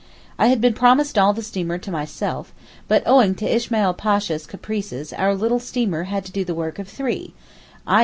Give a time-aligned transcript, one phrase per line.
[0.39, 2.51] I had been promised all the steamer to myself,
[2.87, 6.87] but owing to Ismail Pasha's caprices our little steamer had to do the work of
[6.89, 7.33] three—_i.